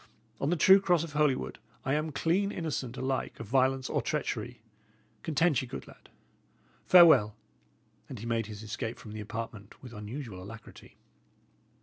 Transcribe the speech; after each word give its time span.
On 0.39 0.49
the 0.49 0.55
true 0.55 0.81
cross 0.81 1.03
of 1.03 1.13
Holywood, 1.13 1.59
I 1.85 1.93
am 1.93 2.11
clean 2.11 2.51
innocent 2.51 2.97
alike 2.97 3.39
of 3.39 3.45
violence 3.45 3.87
or 3.87 4.01
treachery. 4.01 4.59
Content 5.21 5.61
ye, 5.61 5.67
good 5.67 5.87
lad. 5.87 6.09
Farewell!" 6.87 7.35
And 8.09 8.17
he 8.17 8.25
made 8.25 8.47
his 8.47 8.63
escape 8.63 8.97
from 8.97 9.11
the 9.11 9.21
apartment 9.21 9.83
with 9.83 9.93
unusual 9.93 10.41
alacrity. 10.41 10.97